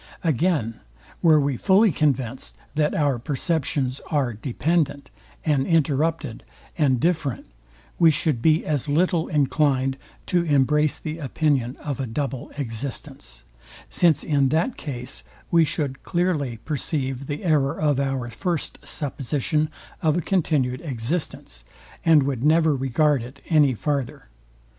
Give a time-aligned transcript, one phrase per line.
[0.23, 0.79] Again,
[1.21, 5.11] were we fully convinced, that our perceptions are dependent,
[5.45, 6.43] and interrupted,
[6.75, 7.45] and different,
[7.99, 13.43] we should be as little inclined to embrace the opinion of a double existence;
[13.89, 19.69] since in that case we should clearly perceive the error of our first supposition
[20.01, 21.63] of a continued existence,
[22.03, 24.29] and would never regard it any farther.